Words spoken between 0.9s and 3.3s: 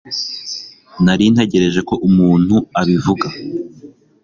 Nari ntegereje ko umuntu abivuga